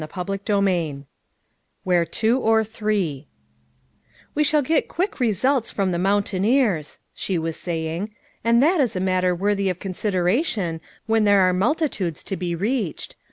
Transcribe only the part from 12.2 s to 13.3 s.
to he reached.